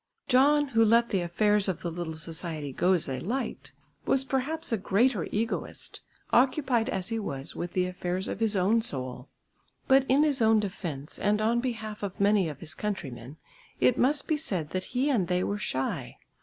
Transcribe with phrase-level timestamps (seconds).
[0.27, 3.71] John who let the affairs of the little society go as they liked,
[4.03, 6.01] was perhaps a greater egoist,
[6.33, 9.29] occupied as he was with the affairs of his own soul.
[9.87, 13.37] But in his own defence and on behalf of many of his countrymen
[13.79, 16.17] it must be said that he and they were shy.